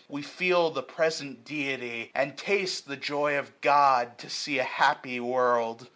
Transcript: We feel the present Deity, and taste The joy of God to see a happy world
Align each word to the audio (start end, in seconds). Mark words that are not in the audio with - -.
We 0.09 0.23
feel 0.23 0.71
the 0.71 0.81
present 0.81 1.45
Deity, 1.45 2.09
and 2.15 2.35
taste 2.35 2.87
The 2.87 2.97
joy 2.97 3.37
of 3.37 3.61
God 3.61 4.17
to 4.17 4.31
see 4.31 4.57
a 4.57 4.63
happy 4.63 5.19
world 5.19 5.89